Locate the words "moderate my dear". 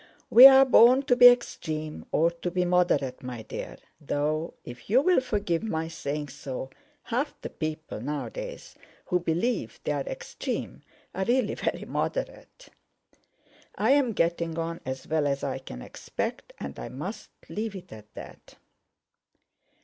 2.65-3.77